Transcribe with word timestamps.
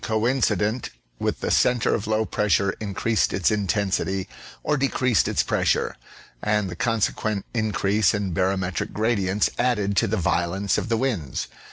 coincident 0.03 0.89
with 1.19 1.41
the 1.41 1.51
centre 1.51 1.93
of 1.93 2.07
low 2.07 2.25
pressure 2.25 2.71
increased 2.79 3.31
its 3.33 3.51
intensity 3.51 4.27
or 4.63 4.75
decreased 4.75 5.27
its 5.27 5.43
pressure, 5.43 5.95
and 6.41 6.71
the 6.71 6.75
consequent 6.75 7.45
increase 7.53 8.11
in 8.11 8.31
baro 8.33 8.57
metric 8.57 8.93
gradients 8.93 9.51
added 9.59 9.95
to 9.95 10.07
the 10.07 10.17
violence 10.17 10.75
of 10.79 10.89
the 10.89 10.97
winds. 10.97 11.45